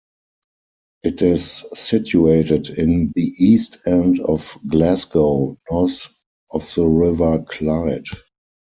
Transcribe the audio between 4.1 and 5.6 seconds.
of Glasgow,